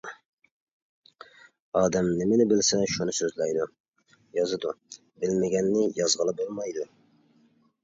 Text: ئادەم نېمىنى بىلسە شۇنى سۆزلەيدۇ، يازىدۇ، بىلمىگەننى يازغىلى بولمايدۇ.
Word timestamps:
ئادەم 1.81 2.09
نېمىنى 2.21 2.47
بىلسە 2.53 2.79
شۇنى 2.95 3.15
سۆزلەيدۇ، 3.19 3.69
يازىدۇ، 4.41 4.75
بىلمىگەننى 4.97 5.87
يازغىلى 6.03 6.37
بولمايدۇ. 6.43 6.91